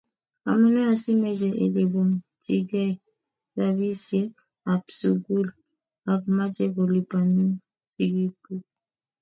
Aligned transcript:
Amune 0.49 0.81
asiimache 0.93 1.49
iliponchikey 1.65 2.91
rapisyek 3.57 4.31
ap 4.73 4.83
sugul 4.97 5.47
ako 6.11 6.27
mache 6.37 6.65
kolipanun 6.75 7.51
sigikuk. 7.91 8.63